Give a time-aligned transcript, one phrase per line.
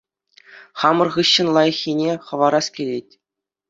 [0.85, 3.07] Хамӑр хыҫҫӑн лайӑххине хӑварас килет